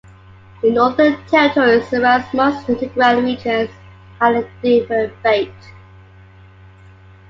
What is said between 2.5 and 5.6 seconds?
integral regions, had a different fate.